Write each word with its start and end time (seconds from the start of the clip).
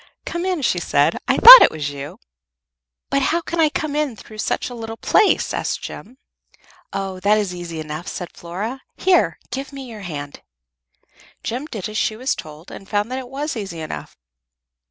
"Come 0.25 0.45
in," 0.47 0.63
she 0.63 0.79
said. 0.79 1.19
"I 1.27 1.37
thought 1.37 1.61
it 1.61 1.69
was 1.69 1.91
you." 1.91 2.17
"But 3.11 3.21
how 3.21 3.39
can 3.39 3.59
I 3.59 3.69
come 3.69 3.95
in 3.95 4.15
through 4.15 4.39
such 4.39 4.67
a 4.67 4.73
little 4.73 4.97
place?" 4.97 5.53
asked 5.53 5.83
Jem. 5.83 6.17
"Oh, 6.91 7.19
that 7.19 7.37
is 7.37 7.53
easy 7.53 7.79
enough," 7.79 8.07
said 8.07 8.31
Flora. 8.35 8.81
"Here, 8.97 9.37
give 9.51 9.71
me 9.71 9.85
your 9.87 10.01
hand." 10.01 10.41
Jem 11.43 11.67
did 11.67 11.87
as 11.87 11.99
she 11.99 12.17
told 12.35 12.71
her, 12.71 12.75
and 12.75 12.89
found 12.89 13.11
that 13.11 13.19
it 13.19 13.29
was 13.29 13.55
easy 13.55 13.79
enough. 13.79 14.17